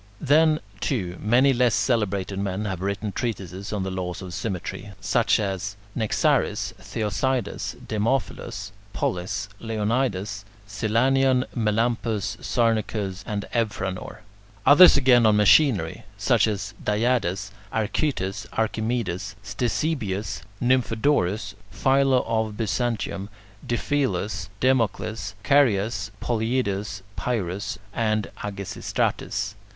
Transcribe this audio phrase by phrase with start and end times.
[0.19, 5.39] Then, too, many less celebrated men have written treatises on the laws of symmetry, such
[5.39, 14.23] as Nexaris, Theocydes, Demophilus, Pollis, Leonidas, Silanion, Melampus, Sarnacus, and Euphranor;
[14.65, 23.29] others again on machinery, such as Diades, Archytas, Archimedes, Ctesibius, Nymphodorus, Philo of Byzantium,
[23.63, 29.53] Diphilus, Democles, Charias, Polyidus, Pyrrus, and Agesistratus.